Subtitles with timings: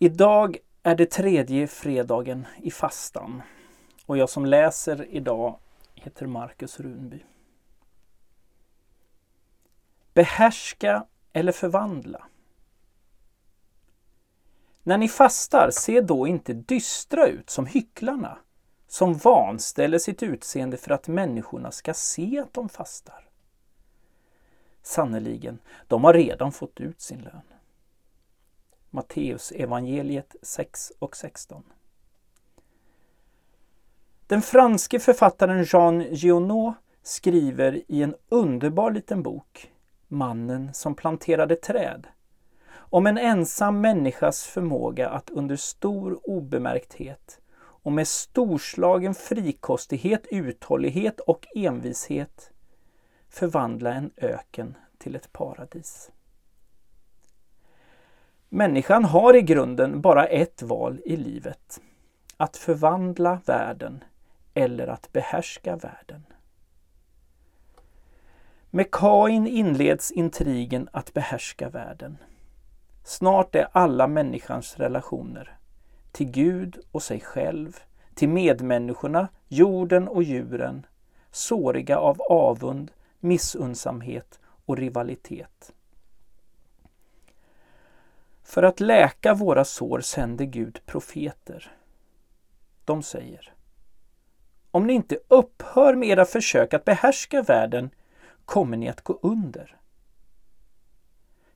[0.00, 3.42] Idag är det tredje fredagen i fastan
[4.06, 5.58] och jag som läser idag
[5.94, 7.24] heter Marcus Runby.
[10.14, 12.26] Behärska eller förvandla.
[14.82, 18.38] När ni fastar, se då inte dystra ut som hycklarna,
[18.86, 23.28] som vanställer sitt utseende för att människorna ska se att de fastar.
[24.82, 27.42] Sannerligen, de har redan fått ut sin lön.
[28.90, 31.62] Matteus evangeliet 6 och 16.
[34.26, 39.72] Den franske författaren Jean Giono skriver i en underbar liten bok,
[40.08, 42.06] Mannen som planterade träd,
[42.70, 51.46] om en ensam människas förmåga att under stor obemärkthet och med storslagen frikostighet, uthållighet och
[51.54, 52.50] envishet
[53.28, 56.10] förvandla en öken till ett paradis.
[58.50, 61.80] Människan har i grunden bara ett val i livet.
[62.36, 64.04] Att förvandla världen
[64.54, 66.26] eller att behärska världen.
[68.70, 72.18] Med Kain inleds intrigen att behärska världen.
[73.04, 75.58] Snart är alla människans relationer
[76.12, 77.76] till Gud och sig själv,
[78.14, 80.86] till medmänniskorna, jorden och djuren,
[81.30, 85.72] såriga av avund, missunnsamhet och rivalitet.
[88.48, 91.72] För att läka våra sår sänder Gud profeter.
[92.84, 93.54] De säger
[94.70, 97.90] Om ni inte upphör med era försök att behärska världen
[98.44, 99.76] kommer ni att gå under.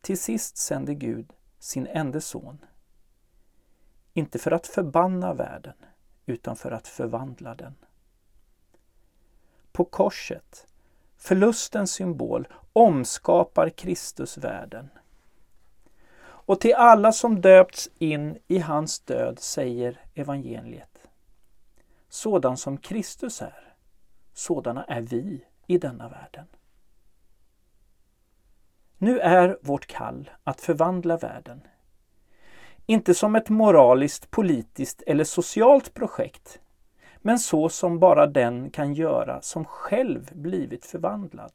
[0.00, 2.64] Till sist sänder Gud sin enda son.
[4.12, 5.74] Inte för att förbanna världen,
[6.26, 7.74] utan för att förvandla den.
[9.72, 10.66] På korset,
[11.16, 14.88] förlustens symbol, omskapar Kristus världen.
[16.48, 21.08] Och till alla som döpts in i hans död säger evangeliet.
[22.08, 23.74] Sådan som Kristus är,
[24.32, 26.46] sådana är vi i denna världen.
[28.98, 31.60] Nu är vårt kall att förvandla världen.
[32.86, 36.60] Inte som ett moraliskt, politiskt eller socialt projekt,
[37.18, 41.52] men så som bara den kan göra som själv blivit förvandlad.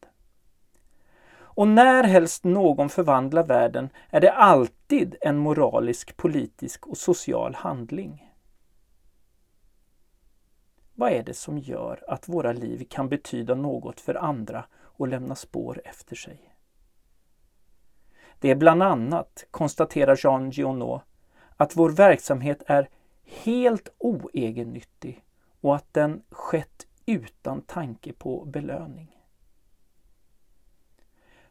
[1.56, 8.34] Och när helst någon förvandlar världen är det alltid en moralisk, politisk och social handling.
[10.94, 15.36] Vad är det som gör att våra liv kan betyda något för andra och lämna
[15.36, 16.56] spår efter sig?
[18.40, 21.02] Det är bland annat, konstaterar Jean Giono,
[21.58, 22.90] att vår verksamhet är
[23.24, 25.24] helt oegennyttig
[25.62, 29.23] och att den skett utan tanke på belöning.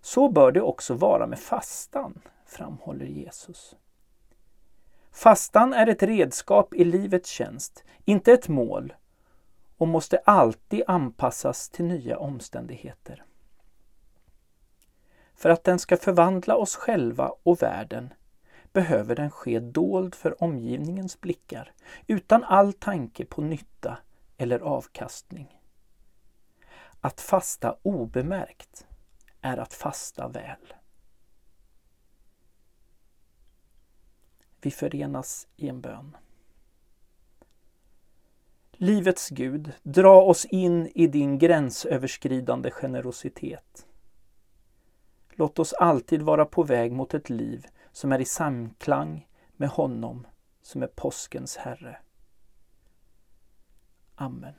[0.02, 3.76] Så bör det också vara med fastan, framhåller Jesus.
[5.10, 8.94] Fastan är ett redskap i livets tjänst, inte ett mål
[9.76, 13.24] och måste alltid anpassas till nya omständigheter.
[15.34, 18.14] För att den ska förvandla oss själva och världen
[18.72, 21.72] behöver den ske dold för omgivningens blickar,
[22.06, 23.98] utan all tanke på nytta
[24.36, 25.60] eller avkastning.
[27.00, 28.86] Att fasta obemärkt
[29.42, 30.74] är att fasta väl.
[34.60, 36.16] Vi förenas i en bön.
[38.72, 43.86] Livets Gud, dra oss in i din gränsöverskridande generositet.
[45.30, 50.26] Låt oss alltid vara på väg mot ett liv som är i samklang med honom
[50.62, 51.98] som är påskens Herre.
[54.14, 54.54] Amen.